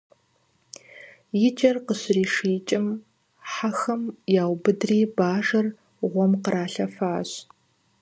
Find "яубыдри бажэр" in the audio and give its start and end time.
4.41-5.67